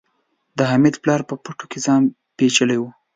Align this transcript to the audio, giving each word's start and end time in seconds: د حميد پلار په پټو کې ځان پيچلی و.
د 0.57 0.59
حميد 0.71 0.95
پلار 1.03 1.21
په 1.29 1.35
پټو 1.43 1.65
کې 1.71 1.79
ځان 1.85 2.01
پيچلی 2.37 2.77
و. 2.79 2.83